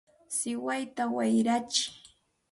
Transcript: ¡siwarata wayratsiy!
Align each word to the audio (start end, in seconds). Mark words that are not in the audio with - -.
¡siwarata 0.35 1.03
wayratsiy! 1.15 1.87